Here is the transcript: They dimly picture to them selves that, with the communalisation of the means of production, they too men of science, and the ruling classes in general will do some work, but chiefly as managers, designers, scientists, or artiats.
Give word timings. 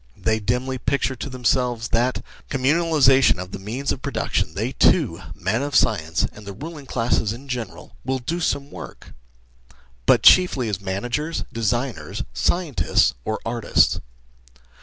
They 0.17 0.39
dimly 0.39 0.79
picture 0.79 1.15
to 1.15 1.29
them 1.29 1.45
selves 1.45 1.89
that, 1.89 2.17
with 2.17 2.25
the 2.49 2.57
communalisation 2.57 3.37
of 3.37 3.51
the 3.51 3.59
means 3.59 3.91
of 3.91 4.01
production, 4.01 4.55
they 4.55 4.71
too 4.71 5.21
men 5.35 5.61
of 5.61 5.75
science, 5.75 6.25
and 6.33 6.43
the 6.43 6.53
ruling 6.53 6.87
classes 6.87 7.33
in 7.33 7.47
general 7.47 7.95
will 8.03 8.17
do 8.17 8.39
some 8.39 8.71
work, 8.71 9.13
but 10.07 10.23
chiefly 10.23 10.69
as 10.69 10.81
managers, 10.81 11.43
designers, 11.53 12.23
scientists, 12.33 13.13
or 13.25 13.39
artiats. 13.45 13.99